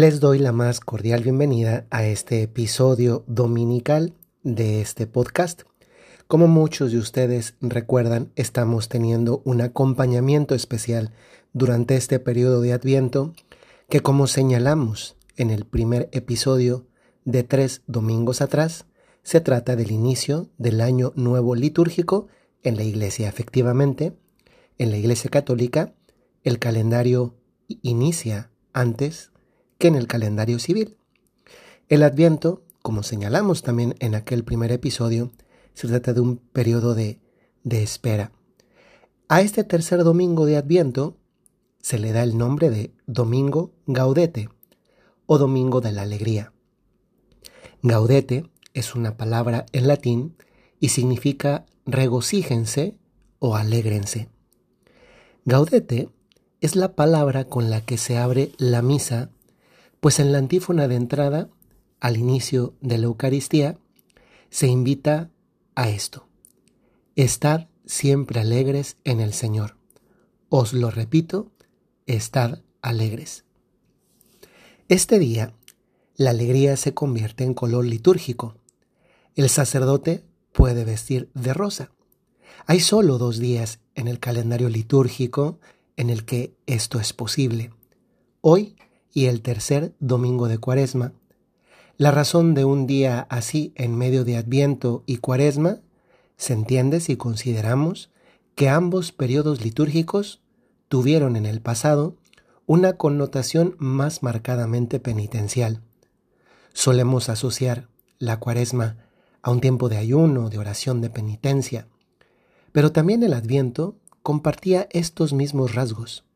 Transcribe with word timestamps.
Les 0.00 0.20
doy 0.20 0.38
la 0.38 0.52
más 0.52 0.78
cordial 0.78 1.24
bienvenida 1.24 1.84
a 1.90 2.06
este 2.06 2.40
episodio 2.44 3.24
dominical 3.26 4.14
de 4.44 4.80
este 4.80 5.08
podcast. 5.08 5.62
Como 6.28 6.46
muchos 6.46 6.92
de 6.92 6.98
ustedes 6.98 7.56
recuerdan, 7.60 8.30
estamos 8.36 8.88
teniendo 8.88 9.42
un 9.44 9.60
acompañamiento 9.60 10.54
especial 10.54 11.10
durante 11.52 11.96
este 11.96 12.20
periodo 12.20 12.60
de 12.60 12.74
Adviento 12.74 13.34
que 13.88 13.98
como 13.98 14.28
señalamos 14.28 15.16
en 15.36 15.50
el 15.50 15.64
primer 15.64 16.08
episodio 16.12 16.86
de 17.24 17.42
tres 17.42 17.82
domingos 17.88 18.40
atrás, 18.40 18.86
se 19.24 19.40
trata 19.40 19.74
del 19.74 19.90
inicio 19.90 20.48
del 20.58 20.80
año 20.80 21.12
nuevo 21.16 21.56
litúrgico 21.56 22.28
en 22.62 22.76
la 22.76 22.84
Iglesia. 22.84 23.28
Efectivamente, 23.28 24.12
en 24.78 24.92
la 24.92 24.96
Iglesia 24.96 25.28
Católica, 25.28 25.92
el 26.44 26.60
calendario 26.60 27.34
inicia 27.82 28.52
antes 28.72 29.32
que 29.78 29.88
en 29.88 29.94
el 29.94 30.06
calendario 30.06 30.58
civil. 30.58 30.96
El 31.88 32.02
Adviento, 32.02 32.62
como 32.82 33.02
señalamos 33.02 33.62
también 33.62 33.94
en 34.00 34.14
aquel 34.14 34.44
primer 34.44 34.72
episodio, 34.72 35.32
se 35.74 35.88
trata 35.88 36.12
de 36.12 36.20
un 36.20 36.36
periodo 36.36 36.94
de, 36.94 37.20
de 37.62 37.82
espera. 37.82 38.32
A 39.28 39.40
este 39.40 39.64
tercer 39.64 40.04
domingo 40.04 40.46
de 40.46 40.56
Adviento 40.56 41.16
se 41.80 41.98
le 41.98 42.12
da 42.12 42.22
el 42.22 42.36
nombre 42.36 42.70
de 42.70 42.92
Domingo 43.06 43.72
Gaudete 43.86 44.48
o 45.26 45.38
Domingo 45.38 45.80
de 45.80 45.92
la 45.92 46.02
Alegría. 46.02 46.52
Gaudete 47.82 48.50
es 48.74 48.94
una 48.94 49.16
palabra 49.16 49.66
en 49.72 49.86
latín 49.86 50.36
y 50.80 50.88
significa 50.88 51.66
regocíjense 51.86 52.98
o 53.38 53.54
alégrense. 53.54 54.28
Gaudete 55.44 56.08
es 56.60 56.74
la 56.74 56.94
palabra 56.94 57.44
con 57.44 57.70
la 57.70 57.82
que 57.82 57.96
se 57.98 58.18
abre 58.18 58.52
la 58.58 58.82
misa 58.82 59.30
pues 60.00 60.20
en 60.20 60.32
la 60.32 60.38
antífona 60.38 60.88
de 60.88 60.94
entrada, 60.94 61.48
al 62.00 62.16
inicio 62.16 62.74
de 62.80 62.98
la 62.98 63.06
Eucaristía, 63.06 63.78
se 64.50 64.68
invita 64.68 65.30
a 65.74 65.88
esto. 65.88 66.28
Estad 67.16 67.68
siempre 67.84 68.40
alegres 68.40 68.96
en 69.04 69.20
el 69.20 69.32
Señor. 69.32 69.76
Os 70.48 70.72
lo 70.72 70.90
repito, 70.90 71.50
estad 72.06 72.60
alegres. 72.80 73.44
Este 74.88 75.18
día, 75.18 75.52
la 76.16 76.30
alegría 76.30 76.76
se 76.76 76.94
convierte 76.94 77.44
en 77.44 77.54
color 77.54 77.84
litúrgico. 77.84 78.56
El 79.34 79.48
sacerdote 79.48 80.24
puede 80.52 80.84
vestir 80.84 81.30
de 81.34 81.52
rosa. 81.54 81.92
Hay 82.66 82.80
solo 82.80 83.18
dos 83.18 83.38
días 83.38 83.80
en 83.94 84.08
el 84.08 84.18
calendario 84.18 84.68
litúrgico 84.68 85.60
en 85.96 86.10
el 86.10 86.24
que 86.24 86.56
esto 86.66 87.00
es 87.00 87.12
posible. 87.12 87.70
Hoy 88.40 88.76
y 89.18 89.26
el 89.26 89.42
tercer 89.42 89.94
domingo 89.98 90.46
de 90.46 90.58
Cuaresma. 90.58 91.12
La 91.96 92.12
razón 92.12 92.54
de 92.54 92.64
un 92.64 92.86
día 92.86 93.26
así 93.30 93.72
en 93.74 93.98
medio 93.98 94.24
de 94.24 94.36
Adviento 94.36 95.02
y 95.06 95.16
Cuaresma 95.16 95.80
se 96.36 96.52
entiende 96.52 97.00
si 97.00 97.16
consideramos 97.16 98.10
que 98.54 98.68
ambos 98.68 99.10
periodos 99.10 99.64
litúrgicos 99.64 100.40
tuvieron 100.86 101.34
en 101.34 101.46
el 101.46 101.60
pasado 101.60 102.14
una 102.64 102.92
connotación 102.92 103.74
más 103.78 104.22
marcadamente 104.22 105.00
penitencial. 105.00 105.82
Solemos 106.72 107.28
asociar 107.28 107.88
la 108.20 108.38
Cuaresma 108.38 108.98
a 109.42 109.50
un 109.50 109.60
tiempo 109.60 109.88
de 109.88 109.96
ayuno, 109.96 110.48
de 110.48 110.58
oración, 110.58 111.00
de 111.00 111.10
penitencia, 111.10 111.88
pero 112.70 112.92
también 112.92 113.24
el 113.24 113.32
Adviento 113.32 113.96
compartía 114.22 114.86
estos 114.92 115.32
mismos 115.32 115.74
rasgos. 115.74 116.27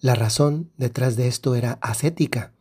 La 0.00 0.14
razón 0.14 0.70
detrás 0.76 1.16
de 1.16 1.26
esto 1.26 1.54
era 1.54 1.78
ascética. 1.80 2.52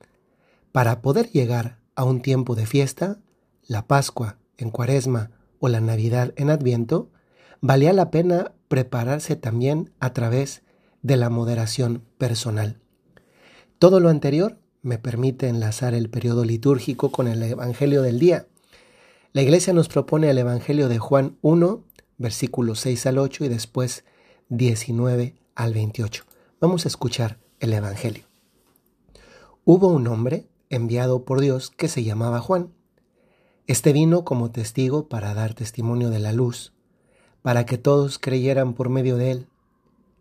Para 0.71 1.01
poder 1.01 1.29
llegar 1.31 1.79
a 1.95 2.03
un 2.03 2.21
tiempo 2.21 2.55
de 2.55 2.65
fiesta, 2.65 3.19
la 3.67 3.87
Pascua 3.87 4.37
en 4.57 4.69
Cuaresma 4.69 5.31
o 5.59 5.67
la 5.67 5.81
Navidad 5.81 6.33
en 6.37 6.49
Adviento, 6.49 7.09
valía 7.61 7.93
la 7.93 8.09
pena 8.09 8.53
prepararse 8.67 9.35
también 9.35 9.91
a 9.99 10.13
través 10.13 10.63
de 11.01 11.17
la 11.17 11.29
moderación 11.29 12.03
personal. 12.17 12.79
Todo 13.79 13.99
lo 13.99 14.09
anterior 14.09 14.57
me 14.81 14.97
permite 14.97 15.47
enlazar 15.47 15.93
el 15.93 16.09
periodo 16.09 16.45
litúrgico 16.45 17.11
con 17.11 17.27
el 17.27 17.41
Evangelio 17.43 18.01
del 18.01 18.19
día. 18.19 18.47
La 19.33 19.41
Iglesia 19.41 19.73
nos 19.73 19.89
propone 19.89 20.29
el 20.29 20.37
Evangelio 20.37 20.87
de 20.87 20.99
Juan 20.99 21.37
1, 21.41 21.83
versículos 22.17 22.79
6 22.79 23.05
al 23.07 23.17
8 23.17 23.45
y 23.45 23.49
después 23.49 24.05
19 24.49 25.35
al 25.55 25.73
28. 25.73 26.23
Vamos 26.61 26.85
a 26.85 26.87
escuchar 26.87 27.37
el 27.59 27.73
Evangelio. 27.73 28.23
Hubo 29.65 29.89
un 29.89 30.07
hombre 30.07 30.47
enviado 30.69 31.25
por 31.25 31.41
Dios 31.41 31.69
que 31.69 31.89
se 31.89 32.05
llamaba 32.05 32.39
Juan. 32.39 32.71
Este 33.67 33.91
vino 33.91 34.23
como 34.23 34.51
testigo 34.51 35.09
para 35.09 35.33
dar 35.33 35.53
testimonio 35.53 36.09
de 36.09 36.19
la 36.19 36.31
luz, 36.31 36.71
para 37.41 37.65
que 37.65 37.77
todos 37.77 38.19
creyeran 38.19 38.73
por 38.73 38.87
medio 38.87 39.17
de 39.17 39.31
él. 39.31 39.47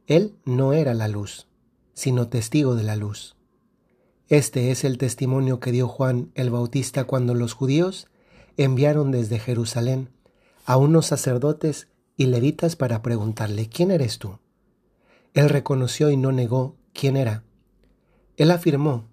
Él 0.08 0.34
no 0.44 0.72
era 0.72 0.92
la 0.92 1.06
luz, 1.06 1.46
sino 1.92 2.26
testigo 2.26 2.74
de 2.74 2.82
la 2.82 2.96
luz. 2.96 3.36
Este 4.28 4.72
es 4.72 4.82
el 4.82 4.98
testimonio 4.98 5.60
que 5.60 5.70
dio 5.70 5.86
Juan 5.86 6.32
el 6.34 6.50
Bautista 6.50 7.04
cuando 7.04 7.34
los 7.34 7.52
judíos 7.52 8.08
enviaron 8.56 9.12
desde 9.12 9.38
Jerusalén 9.38 10.08
a 10.66 10.78
unos 10.78 11.06
sacerdotes 11.06 11.86
y 12.16 12.26
levitas 12.26 12.74
para 12.74 13.02
preguntarle, 13.02 13.68
¿quién 13.68 13.92
eres 13.92 14.18
tú? 14.18 14.38
Él 15.34 15.48
reconoció 15.48 16.10
y 16.10 16.16
no 16.16 16.32
negó 16.32 16.76
quién 16.92 17.16
era. 17.16 17.44
Él 18.36 18.50
afirmó, 18.50 19.08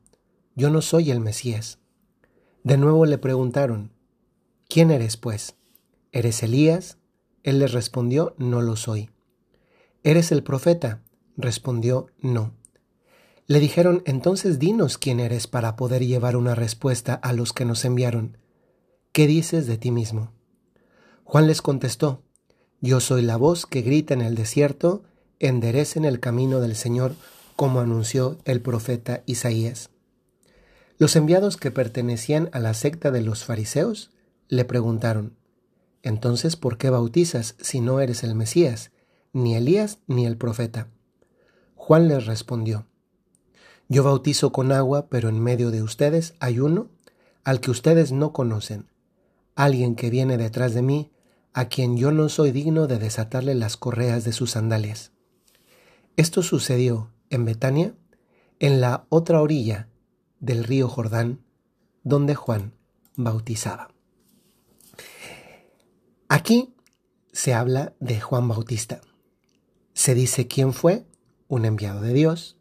yo 0.56 0.70
no 0.70 0.82
soy 0.82 1.12
el 1.12 1.20
Mesías. 1.20 1.80
De 2.64 2.78
nuevo 2.78 3.06
le 3.06 3.18
preguntaron, 3.18 3.92
¿quién 4.70 4.92
eres 4.92 5.18
pues? 5.18 5.56
¿Eres 6.12 6.44
Elías? 6.44 6.98
Él 7.44 7.60
les 7.60 7.72
respondió, 7.72 8.36
no 8.38 8.62
lo 8.62 8.76
soy. 8.76 9.10
¿Eres 10.04 10.32
el 10.32 10.44
profeta? 10.44 11.02
Respondió, 11.38 12.08
no. 12.20 12.54
Le 13.48 13.60
dijeron, 13.60 14.04
entonces 14.06 14.60
dinos 14.60 14.98
quién 14.98 15.20
eres 15.20 15.48
para 15.48 15.76
poder 15.76 16.06
llevar 16.06 16.36
una 16.36 16.54
respuesta 16.54 17.16
a 17.16 17.34
los 17.34 17.52
que 17.52 17.66
nos 17.66 17.84
enviaron. 17.84 18.38
¿Qué 19.12 19.26
dices 19.26 19.66
de 19.66 19.78
ti 19.78 19.90
mismo? 19.90 20.32
Juan 21.24 21.48
les 21.48 21.62
contestó, 21.62 22.24
yo 22.80 23.00
soy 23.00 23.24
la 23.24 23.38
voz 23.38 23.66
que 23.66 23.82
grita 23.82 24.14
en 24.14 24.22
el 24.22 24.36
desierto, 24.36 25.04
enderecen 25.48 26.06
el 26.06 26.20
camino 26.20 26.60
del 26.60 26.76
Señor, 26.76 27.16
como 27.56 27.80
anunció 27.80 28.38
el 28.46 28.62
profeta 28.62 29.24
Isaías. 29.26 29.90
Los 30.98 31.16
enviados 31.16 31.58
que 31.58 31.72
pertenecían 31.72 32.50
a 32.54 32.60
la 32.60 32.76
secta 32.76 33.10
de 33.10 33.22
los 33.22 33.44
fariseos 33.44 34.12
le 34.50 34.66
preguntaron, 34.66 35.36
Entonces, 36.04 36.56
¿por 36.56 36.78
qué 36.78 36.92
bautizas 36.92 37.56
si 37.60 37.82
no 37.82 38.00
eres 38.02 38.24
el 38.24 38.36
Mesías, 38.36 38.92
ni 39.34 39.56
Elías 39.56 39.98
ni 40.06 40.28
el 40.28 40.38
profeta? 40.38 40.90
Juan 41.76 42.08
les 42.08 42.28
respondió, 42.28 42.86
Yo 43.90 44.04
bautizo 44.04 44.52
con 44.52 44.72
agua, 44.72 45.08
pero 45.10 45.30
en 45.30 45.40
medio 45.40 45.72
de 45.72 45.82
ustedes 45.82 46.36
hay 46.40 46.60
uno 46.60 46.90
al 47.44 47.62
que 47.62 47.72
ustedes 47.72 48.12
no 48.12 48.32
conocen, 48.32 48.92
alguien 49.56 49.96
que 49.96 50.12
viene 50.12 50.38
detrás 50.38 50.76
de 50.76 50.84
mí, 50.84 51.12
a 51.54 51.66
quien 51.66 51.98
yo 51.98 52.12
no 52.12 52.30
soy 52.30 52.52
digno 52.52 52.86
de 52.86 53.00
desatarle 53.00 53.56
las 53.56 53.76
correas 53.76 54.24
de 54.24 54.34
sus 54.34 54.52
sandalias. 54.52 55.12
Esto 56.18 56.44
sucedió 56.44 57.12
en 57.30 57.46
Betania, 57.46 57.96
en 58.60 58.82
la 58.82 59.06
otra 59.10 59.42
orilla 59.42 59.90
del 60.40 60.64
río 60.64 60.88
Jordán, 60.88 61.42
donde 62.04 62.36
Juan 62.36 62.74
bautizaba. 63.16 63.94
Aquí 66.28 66.74
se 67.32 67.54
habla 67.54 67.94
de 68.00 68.20
Juan 68.20 68.48
Bautista. 68.48 69.02
Se 69.94 70.16
dice 70.16 70.48
quién 70.48 70.74
fue, 70.74 71.06
un 71.48 71.66
enviado 71.66 72.02
de 72.02 72.14
Dios, 72.14 72.58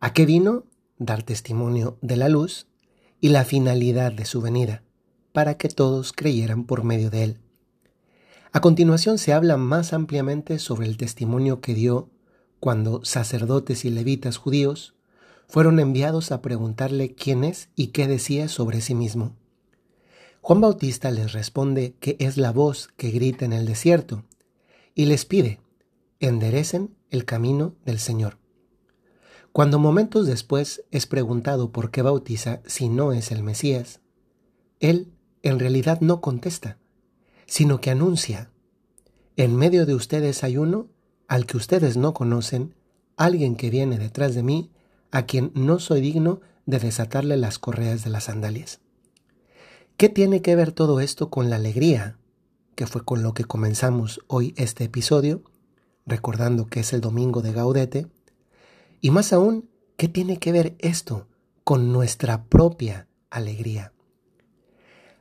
a 0.00 0.12
qué 0.12 0.26
vino, 0.26 0.64
dar 0.98 1.22
testimonio 1.22 1.98
de 2.02 2.16
la 2.16 2.28
luz 2.28 2.66
y 3.20 3.28
la 3.28 3.44
finalidad 3.44 4.12
de 4.12 4.24
su 4.24 4.40
venida, 4.40 4.82
para 5.32 5.56
que 5.56 5.68
todos 5.68 6.12
creyeran 6.12 6.64
por 6.64 6.84
medio 6.84 7.10
de 7.10 7.24
él. 7.24 7.40
A 8.52 8.60
continuación 8.60 9.16
se 9.16 9.32
habla 9.32 9.56
más 9.56 9.92
ampliamente 9.92 10.58
sobre 10.58 10.86
el 10.86 10.96
testimonio 10.98 11.60
que 11.60 11.74
dio 11.74 12.10
cuando 12.62 13.04
sacerdotes 13.04 13.84
y 13.84 13.90
levitas 13.90 14.36
judíos 14.36 14.94
fueron 15.48 15.80
enviados 15.80 16.30
a 16.30 16.42
preguntarle 16.42 17.12
quién 17.12 17.42
es 17.42 17.70
y 17.74 17.88
qué 17.88 18.06
decía 18.06 18.46
sobre 18.46 18.80
sí 18.80 18.94
mismo. 18.94 19.34
Juan 20.42 20.60
Bautista 20.60 21.10
les 21.10 21.32
responde 21.32 21.96
que 21.98 22.14
es 22.20 22.36
la 22.36 22.52
voz 22.52 22.86
que 22.96 23.10
grita 23.10 23.44
en 23.44 23.52
el 23.52 23.66
desierto 23.66 24.22
y 24.94 25.06
les 25.06 25.24
pide, 25.24 25.58
enderecen 26.20 26.94
el 27.10 27.24
camino 27.24 27.74
del 27.84 27.98
Señor. 27.98 28.38
Cuando 29.50 29.80
momentos 29.80 30.28
después 30.28 30.84
es 30.92 31.08
preguntado 31.08 31.72
por 31.72 31.90
qué 31.90 32.02
bautiza 32.02 32.62
si 32.64 32.88
no 32.88 33.12
es 33.12 33.32
el 33.32 33.42
Mesías, 33.42 33.98
él 34.78 35.12
en 35.42 35.58
realidad 35.58 36.00
no 36.00 36.20
contesta, 36.20 36.78
sino 37.44 37.80
que 37.80 37.90
anuncia, 37.90 38.52
en 39.36 39.56
medio 39.56 39.84
de 39.84 39.96
ustedes 39.96 40.44
hay 40.44 40.58
uno 40.58 40.91
que 41.40 41.56
ustedes 41.56 41.96
no 41.96 42.12
conocen, 42.12 42.74
alguien 43.16 43.56
que 43.56 43.70
viene 43.70 43.98
detrás 43.98 44.34
de 44.34 44.42
mí, 44.42 44.70
a 45.10 45.24
quien 45.24 45.50
no 45.54 45.78
soy 45.78 46.02
digno 46.02 46.42
de 46.66 46.78
desatarle 46.78 47.38
las 47.38 47.58
correas 47.58 48.04
de 48.04 48.10
las 48.10 48.24
sandalias. 48.24 48.80
¿Qué 49.96 50.10
tiene 50.10 50.42
que 50.42 50.54
ver 50.56 50.72
todo 50.72 51.00
esto 51.00 51.30
con 51.30 51.48
la 51.48 51.56
alegría, 51.56 52.18
que 52.74 52.86
fue 52.86 53.02
con 53.02 53.22
lo 53.22 53.32
que 53.32 53.44
comenzamos 53.44 54.20
hoy 54.26 54.52
este 54.58 54.84
episodio, 54.84 55.42
recordando 56.04 56.66
que 56.66 56.80
es 56.80 56.92
el 56.92 57.00
domingo 57.00 57.40
de 57.40 57.52
Gaudete? 57.52 58.08
Y 59.00 59.10
más 59.10 59.32
aún, 59.32 59.70
¿qué 59.96 60.08
tiene 60.08 60.38
que 60.38 60.52
ver 60.52 60.76
esto 60.80 61.28
con 61.64 61.92
nuestra 61.92 62.44
propia 62.44 63.08
alegría? 63.30 63.94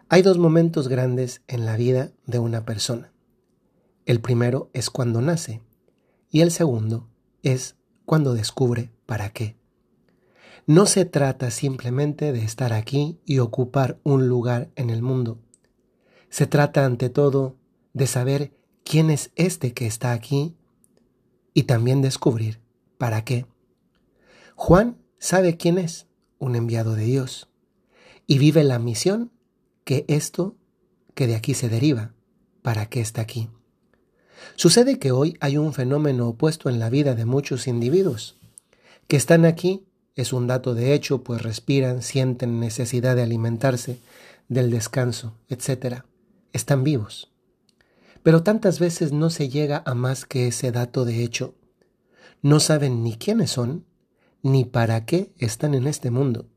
Hay 0.09 0.23
dos 0.23 0.37
momentos 0.37 0.89
grandes 0.89 1.41
en 1.47 1.65
la 1.65 1.77
vida 1.77 2.11
de 2.25 2.39
una 2.39 2.65
persona. 2.65 3.13
El 4.05 4.19
primero 4.19 4.69
es 4.73 4.89
cuando 4.89 5.21
nace 5.21 5.61
y 6.31 6.41
el 6.41 6.51
segundo 6.51 7.09
es 7.43 7.75
cuando 8.05 8.33
descubre 8.33 8.91
para 9.05 9.29
qué. 9.29 9.57
No 10.65 10.85
se 10.85 11.05
trata 11.05 11.51
simplemente 11.51 12.31
de 12.31 12.43
estar 12.43 12.71
aquí 12.71 13.19
y 13.25 13.39
ocupar 13.39 13.99
un 14.03 14.27
lugar 14.27 14.71
en 14.75 14.89
el 14.89 15.01
mundo. 15.01 15.39
Se 16.29 16.47
trata 16.47 16.85
ante 16.85 17.09
todo 17.09 17.57
de 17.93 18.07
saber 18.07 18.53
quién 18.83 19.09
es 19.09 19.31
este 19.35 19.73
que 19.73 19.85
está 19.85 20.13
aquí 20.13 20.55
y 21.53 21.63
también 21.63 22.01
descubrir 22.01 22.61
para 22.97 23.25
qué. 23.25 23.45
Juan 24.55 24.97
sabe 25.17 25.57
quién 25.57 25.77
es, 25.77 26.07
un 26.39 26.55
enviado 26.55 26.95
de 26.95 27.03
Dios, 27.03 27.49
y 28.27 28.37
vive 28.37 28.63
la 28.63 28.79
misión 28.79 29.31
que 29.83 30.05
esto, 30.07 30.55
que 31.15 31.27
de 31.27 31.35
aquí 31.35 31.53
se 31.53 31.67
deriva, 31.67 32.13
para 32.61 32.85
qué 32.85 33.01
está 33.01 33.21
aquí. 33.21 33.49
Sucede 34.55 34.99
que 34.99 35.11
hoy 35.11 35.37
hay 35.39 35.57
un 35.57 35.73
fenómeno 35.73 36.27
opuesto 36.27 36.69
en 36.69 36.79
la 36.79 36.89
vida 36.89 37.15
de 37.15 37.25
muchos 37.25 37.67
individuos, 37.67 38.37
que 39.07 39.17
están 39.17 39.45
aquí 39.45 39.85
es 40.15 40.33
un 40.33 40.47
dato 40.47 40.73
de 40.73 40.93
hecho, 40.93 41.23
pues 41.23 41.41
respiran, 41.41 42.01
sienten 42.01 42.59
necesidad 42.59 43.15
de 43.15 43.23
alimentarse, 43.23 43.99
del 44.49 44.69
descanso, 44.69 45.33
etc. 45.47 46.03
Están 46.53 46.83
vivos. 46.83 47.31
Pero 48.21 48.43
tantas 48.43 48.79
veces 48.79 49.13
no 49.13 49.29
se 49.29 49.49
llega 49.49 49.81
a 49.85 49.95
más 49.95 50.25
que 50.25 50.47
ese 50.47 50.71
dato 50.71 51.05
de 51.05 51.23
hecho. 51.23 51.55
No 52.41 52.59
saben 52.59 53.03
ni 53.03 53.15
quiénes 53.15 53.51
son, 53.51 53.85
ni 54.43 54.65
para 54.65 55.05
qué 55.05 55.31
están 55.37 55.73
en 55.73 55.87
este 55.87 56.11
mundo. 56.11 56.47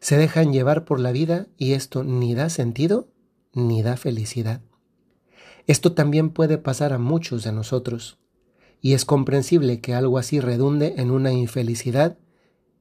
Se 0.00 0.16
dejan 0.16 0.52
llevar 0.52 0.84
por 0.84 0.98
la 1.00 1.12
vida 1.12 1.46
y 1.56 1.72
esto 1.72 2.04
ni 2.04 2.34
da 2.34 2.48
sentido 2.50 3.08
ni 3.52 3.82
da 3.82 3.96
felicidad. 3.96 4.60
Esto 5.68 5.92
también 5.92 6.30
puede 6.30 6.56
pasar 6.56 6.94
a 6.94 6.98
muchos 6.98 7.44
de 7.44 7.52
nosotros, 7.52 8.18
y 8.80 8.94
es 8.94 9.04
comprensible 9.04 9.82
que 9.82 9.94
algo 9.94 10.16
así 10.16 10.40
redunde 10.40 10.94
en 10.96 11.10
una 11.10 11.30
infelicidad 11.30 12.16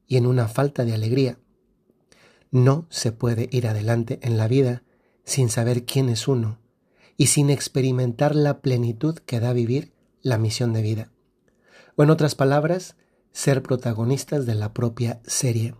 y 0.07 0.15
en 0.15 0.25
una 0.25 0.47
falta 0.47 0.85
de 0.85 0.93
alegría. 0.93 1.37
No 2.49 2.87
se 2.89 3.11
puede 3.11 3.49
ir 3.51 3.67
adelante 3.67 4.19
en 4.21 4.37
la 4.37 4.47
vida 4.47 4.83
sin 5.25 5.49
saber 5.49 5.83
quién 5.83 6.07
es 6.07 6.29
uno 6.29 6.59
y 7.17 7.27
sin 7.27 7.49
experimentar 7.49 8.35
la 8.35 8.61
plenitud 8.61 9.17
que 9.17 9.41
da 9.41 9.51
vivir 9.51 9.91
la 10.21 10.37
misión 10.37 10.71
de 10.71 10.81
vida. 10.81 11.11
O 11.97 12.03
en 12.03 12.09
otras 12.09 12.35
palabras, 12.35 12.95
ser 13.33 13.63
protagonistas 13.63 14.45
de 14.45 14.55
la 14.55 14.73
propia 14.73 15.19
serie. 15.25 15.75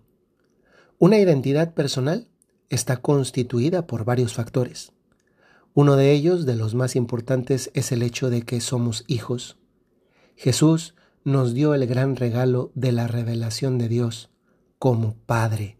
Una 1.00 1.20
identidad 1.20 1.74
personal 1.74 2.28
está 2.68 2.98
constituida 2.98 3.88
por 3.88 4.04
varios 4.04 4.34
factores. 4.34 4.92
Uno 5.78 5.96
de 5.96 6.12
ellos, 6.12 6.48
de 6.48 6.56
los 6.56 6.74
más 6.74 6.96
importantes, 6.96 7.70
es 7.76 7.92
el 7.92 8.02
hecho 8.02 8.32
de 8.32 8.42
que 8.42 8.62
somos 8.62 9.04
hijos. 9.06 9.60
Jesús 10.36 10.96
nos 11.24 11.54
dio 11.54 11.76
el 11.76 11.86
gran 11.86 12.16
regalo 12.16 12.72
de 12.74 12.92
la 12.92 13.06
revelación 13.06 13.78
de 13.78 13.88
Dios 13.88 14.32
como 14.80 15.14
Padre. 15.28 15.78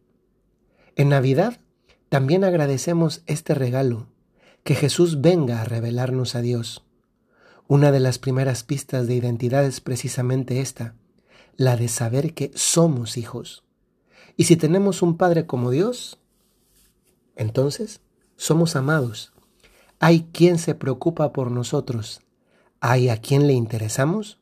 En 0.96 1.10
Navidad 1.10 1.62
también 2.10 2.44
agradecemos 2.44 3.24
este 3.26 3.56
regalo, 3.56 4.06
que 4.64 4.76
Jesús 4.76 5.20
venga 5.20 5.62
a 5.62 5.66
revelarnos 5.66 6.36
a 6.36 6.42
Dios. 6.42 6.86
Una 7.68 7.92
de 7.92 8.00
las 8.00 8.20
primeras 8.20 8.64
pistas 8.64 9.08
de 9.08 9.16
identidad 9.16 9.66
es 9.66 9.82
precisamente 9.82 10.62
esta, 10.62 10.94
la 11.56 11.76
de 11.76 11.88
saber 11.88 12.36
que 12.36 12.52
somos 12.54 13.18
hijos. 13.18 13.64
Y 14.36 14.44
si 14.44 14.58
tenemos 14.58 15.02
un 15.02 15.18
Padre 15.18 15.48
como 15.48 15.72
Dios, 15.72 16.20
entonces 17.36 18.02
somos 18.36 18.76
amados. 18.76 19.34
Hay 20.00 20.28
quien 20.32 20.58
se 20.58 20.76
preocupa 20.76 21.34
por 21.34 21.52
nosotros. 21.52 22.22
Hay 22.80 23.10
a 23.10 23.18
quien 23.18 23.48
le 23.48 23.54
interesamos 23.54 24.40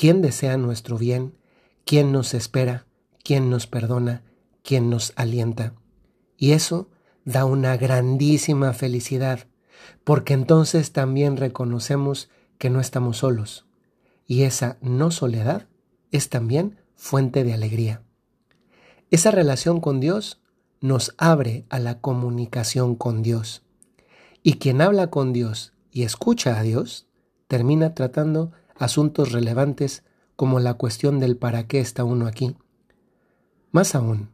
¿Quién 0.00 0.22
desea 0.22 0.56
nuestro 0.56 0.96
bien? 0.96 1.36
¿Quién 1.84 2.10
nos 2.10 2.32
espera? 2.32 2.86
¿Quién 3.22 3.50
nos 3.50 3.66
perdona? 3.66 4.22
¿Quién 4.62 4.88
nos 4.88 5.12
alienta? 5.16 5.74
Y 6.38 6.52
eso 6.52 6.88
da 7.26 7.44
una 7.44 7.76
grandísima 7.76 8.72
felicidad, 8.72 9.46
porque 10.02 10.32
entonces 10.32 10.92
también 10.92 11.36
reconocemos 11.36 12.30
que 12.56 12.70
no 12.70 12.80
estamos 12.80 13.18
solos, 13.18 13.66
y 14.26 14.44
esa 14.44 14.78
no 14.80 15.10
soledad 15.10 15.68
es 16.12 16.30
también 16.30 16.78
fuente 16.94 17.44
de 17.44 17.52
alegría. 17.52 18.02
Esa 19.10 19.30
relación 19.30 19.80
con 19.82 20.00
Dios 20.00 20.40
nos 20.80 21.14
abre 21.18 21.66
a 21.68 21.78
la 21.78 22.00
comunicación 22.00 22.94
con 22.94 23.22
Dios, 23.22 23.62
y 24.42 24.54
quien 24.54 24.80
habla 24.80 25.08
con 25.08 25.32
Dios 25.32 25.72
y 25.90 26.02
escucha 26.02 26.58
a 26.58 26.62
Dios, 26.62 27.06
termina 27.48 27.94
tratando 27.94 28.52
asuntos 28.76 29.32
relevantes 29.32 30.04
como 30.36 30.60
la 30.60 30.74
cuestión 30.74 31.20
del 31.20 31.36
para 31.36 31.66
qué 31.66 31.80
está 31.80 32.04
uno 32.04 32.26
aquí. 32.26 32.56
Más 33.72 33.94
aún, 33.94 34.30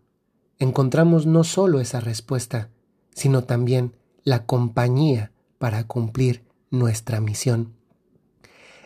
encontramos 0.58 1.26
no 1.26 1.44
solo 1.44 1.81
esa 1.81 2.00
respuesta, 2.00 2.70
sino 3.14 3.44
también 3.44 3.97
la 4.23 4.47
compañía 4.47 5.32
para 5.58 5.85
cumplir 5.87 6.44
nuestra 6.70 7.20
misión. 7.20 7.75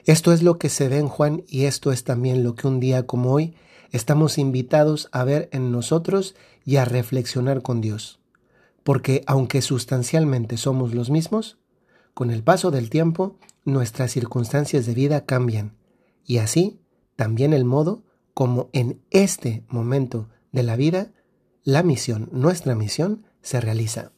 Esto 0.07 0.33
es 0.33 0.43
lo 0.43 0.59
que 0.59 0.69
se 0.69 0.89
ve 0.89 0.99
en 0.99 1.09
Juan 1.09 1.45
y 1.47 1.65
esto 1.65 1.93
es 1.93 2.05
también 2.05 2.43
lo 2.43 2.55
que 2.55 2.67
un 2.67 2.81
día 2.81 3.07
como 3.07 3.33
hoy 3.33 3.55
estamos 3.91 4.39
invitados 4.39 5.09
a 5.13 5.25
ver 5.25 5.49
en 5.53 5.73
nosotros 5.73 6.35
y 6.65 6.77
a 6.77 6.85
reflexionar 6.85 7.63
con 7.63 7.81
Dios. 7.81 8.20
Porque 8.91 9.23
aunque 9.29 9.63
sustancialmente 9.63 10.57
somos 10.57 10.97
los 10.97 11.11
mismos, 11.11 11.59
con 12.13 12.33
el 12.33 12.43
paso 12.43 12.73
del 12.73 12.91
tiempo 12.91 13.39
nuestras 13.65 14.11
circunstancias 14.11 14.85
de 14.85 14.95
vida 14.95 15.25
cambian 15.27 15.77
y 16.25 16.39
así 16.39 16.81
también 17.15 17.53
el 17.53 17.65
modo 17.65 18.03
como 18.35 18.69
en 18.73 19.01
este 19.11 19.63
momento 19.69 20.29
de 20.51 20.65
la 20.65 20.75
vida 20.75 21.13
la 21.63 21.85
misión, 21.85 22.31
nuestra 22.33 22.75
misión, 22.75 23.25
se 23.43 23.61
realiza. 23.61 24.11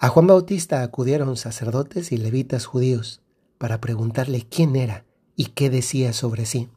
A 0.00 0.08
Juan 0.08 0.26
Bautista 0.26 0.82
acudieron 0.82 1.36
sacerdotes 1.36 2.10
y 2.10 2.16
levitas 2.16 2.66
judíos 2.66 3.22
para 3.56 3.80
preguntarle 3.80 4.48
quién 4.50 4.74
era 4.74 5.04
y 5.36 5.44
qué 5.44 5.70
decía 5.70 6.12
sobre 6.12 6.44
sí. 6.44 6.70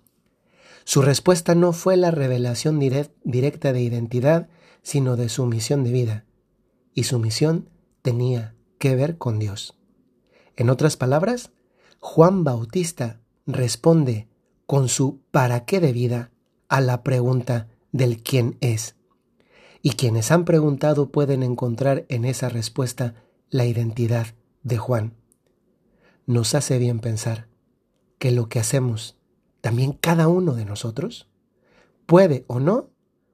Su 0.84 1.02
respuesta 1.02 1.56
no 1.56 1.74
fue 1.74 1.98
la 1.98 2.12
revelación 2.12 2.80
directa 3.24 3.74
de 3.74 3.82
identidad, 3.82 4.48
sino 4.84 5.16
de 5.16 5.30
su 5.30 5.48
misión 5.48 5.84
de 5.84 5.92
vida, 5.92 6.26
y 6.94 7.04
su 7.04 7.20
misión 7.20 7.70
tenía 8.02 8.56
que 8.78 8.96
ver 8.96 9.18
con 9.18 9.40
Dios. 9.40 9.78
En 10.56 10.70
otras 10.70 10.98
palabras, 10.98 11.52
Juan 12.00 12.44
Bautista 12.44 13.22
responde 13.46 14.28
con 14.66 14.90
su 14.90 15.22
para 15.32 15.66
qué 15.66 15.80
de 15.80 15.94
vida 15.94 16.32
a 16.68 16.82
la 16.82 17.04
pregunta 17.04 17.68
del 17.92 18.22
quién 18.22 18.58
es. 18.62 18.96
Y 19.82 19.92
quienes 19.92 20.32
han 20.32 20.46
preguntado 20.46 21.12
pueden 21.12 21.44
encontrar 21.44 22.06
en 22.10 22.26
esa 22.26 22.50
respuesta 22.50 23.16
la 23.50 23.66
identidad 23.66 24.28
de 24.64 24.78
Juan. 24.78 25.14
Nos 26.26 26.56
hace 26.56 26.78
bien 26.78 27.00
pensar 27.00 27.48
que 28.18 28.32
lo 28.32 28.48
que 28.48 28.60
hacemos, 28.60 29.18
también 29.62 29.92
cada 29.94 30.28
uno 30.28 30.56
de 30.56 30.66
nosotros, 30.66 31.30
puede 32.06 32.46
o 32.48 32.60
no 32.60 32.93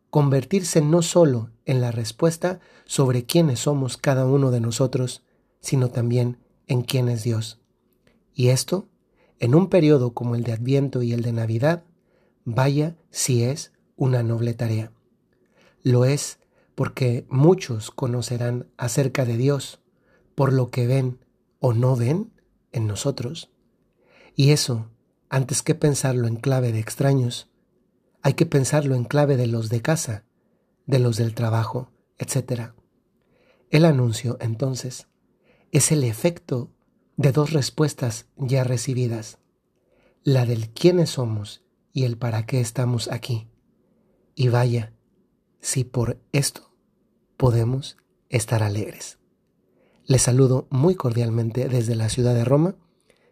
convertirse 0.09 0.81
no 0.81 1.01
solo 1.01 1.51
en 1.65 1.81
la 1.81 1.91
respuesta 1.91 2.59
sobre 2.85 3.25
quiénes 3.25 3.59
somos 3.59 3.97
cada 3.97 4.25
uno 4.25 4.51
de 4.51 4.61
nosotros, 4.61 5.23
sino 5.59 5.89
también 5.89 6.37
en 6.67 6.81
quién 6.81 7.09
es 7.09 7.23
Dios. 7.23 7.59
Y 8.33 8.49
esto, 8.49 8.87
en 9.39 9.55
un 9.55 9.69
periodo 9.69 10.13
como 10.13 10.35
el 10.35 10.43
de 10.43 10.53
Adviento 10.53 11.01
y 11.01 11.13
el 11.13 11.21
de 11.21 11.33
Navidad, 11.33 11.83
vaya 12.45 12.95
si 13.11 13.43
es 13.43 13.71
una 13.95 14.23
noble 14.23 14.53
tarea. 14.53 14.91
Lo 15.83 16.05
es 16.05 16.39
porque 16.75 17.25
muchos 17.29 17.91
conocerán 17.91 18.67
acerca 18.77 19.25
de 19.25 19.37
Dios 19.37 19.81
por 20.35 20.53
lo 20.53 20.69
que 20.71 20.87
ven 20.87 21.19
o 21.59 21.73
no 21.73 21.95
ven 21.95 22.31
en 22.71 22.87
nosotros. 22.87 23.51
Y 24.35 24.51
eso, 24.51 24.89
antes 25.27 25.61
que 25.61 25.75
pensarlo 25.75 26.27
en 26.27 26.37
clave 26.37 26.71
de 26.71 26.79
extraños, 26.79 27.49
hay 28.21 28.33
que 28.33 28.45
pensarlo 28.45 28.95
en 28.95 29.05
clave 29.05 29.37
de 29.37 29.47
los 29.47 29.69
de 29.69 29.81
casa, 29.81 30.25
de 30.85 30.99
los 30.99 31.17
del 31.17 31.33
trabajo, 31.33 31.91
etc. 32.17 32.73
El 33.69 33.85
anuncio, 33.85 34.37
entonces, 34.41 35.07
es 35.71 35.91
el 35.91 36.03
efecto 36.03 36.71
de 37.17 37.31
dos 37.31 37.51
respuestas 37.51 38.27
ya 38.37 38.63
recibidas, 38.63 39.39
la 40.23 40.45
del 40.45 40.69
quiénes 40.69 41.11
somos 41.11 41.63
y 41.93 42.05
el 42.05 42.17
para 42.17 42.45
qué 42.45 42.59
estamos 42.59 43.11
aquí. 43.11 43.47
Y 44.35 44.49
vaya, 44.49 44.93
si 45.59 45.83
por 45.83 46.19
esto 46.31 46.71
podemos 47.37 47.97
estar 48.29 48.63
alegres. 48.63 49.17
Les 50.05 50.21
saludo 50.21 50.67
muy 50.69 50.95
cordialmente 50.95 51.67
desde 51.69 51.95
la 51.95 52.09
ciudad 52.09 52.33
de 52.33 52.45
Roma. 52.45 52.75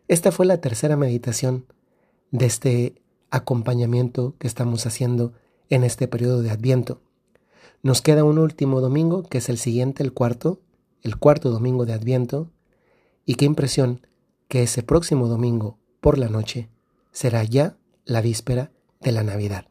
Esta 0.08 0.32
fue 0.32 0.46
la 0.46 0.62
tercera 0.62 0.96
meditación 0.96 1.66
de 2.32 2.46
este 2.46 3.02
acompañamiento 3.30 4.36
que 4.40 4.48
estamos 4.48 4.86
haciendo 4.86 5.34
en 5.70 5.84
este 5.84 6.08
periodo 6.08 6.42
de 6.42 6.50
Adviento. 6.50 7.02
Nos 7.84 8.02
queda 8.02 8.24
un 8.24 8.40
último 8.40 8.82
domingo, 8.82 9.24
que 9.24 9.40
es 9.40 9.50
el 9.50 9.58
siguiente, 9.58 10.04
el 10.04 10.14
cuarto, 10.14 10.62
el 11.02 11.18
cuarto 11.18 11.52
domingo 11.52 11.86
de 11.86 11.94
Adviento, 11.94 12.52
y 13.26 13.36
qué 13.36 13.46
impresión 13.46 14.06
que 14.48 14.64
ese 14.64 14.84
próximo 14.84 15.28
domingo 15.28 15.78
por 16.00 16.18
la 16.18 16.30
noche 16.30 16.70
será 17.12 17.44
ya 17.44 17.78
la 18.06 18.22
víspera 18.22 18.72
de 19.02 19.12
la 19.12 19.24
Navidad. 19.24 19.68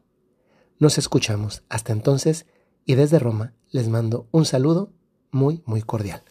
Nos 0.79 0.97
escuchamos 0.97 1.63
hasta 1.69 1.91
entonces 1.91 2.45
y 2.85 2.95
desde 2.95 3.19
Roma 3.19 3.53
les 3.71 3.89
mando 3.89 4.27
un 4.31 4.45
saludo 4.45 4.91
muy, 5.31 5.63
muy 5.65 5.81
cordial. 5.81 6.23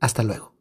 Hasta 0.00 0.22
luego. 0.22 0.57